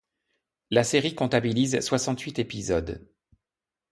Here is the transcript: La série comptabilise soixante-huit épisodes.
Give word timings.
La 0.71 0.83
série 0.83 1.13
comptabilise 1.13 1.79
soixante-huit 1.79 2.39
épisodes. 2.39 3.07